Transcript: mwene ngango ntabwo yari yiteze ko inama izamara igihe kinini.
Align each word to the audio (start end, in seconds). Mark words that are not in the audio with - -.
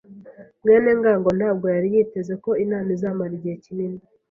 mwene 0.63 0.89
ngango 0.99 1.29
ntabwo 1.39 1.65
yari 1.75 1.87
yiteze 1.95 2.33
ko 2.43 2.51
inama 2.63 2.89
izamara 2.95 3.33
igihe 3.37 3.55
kinini. 3.65 3.99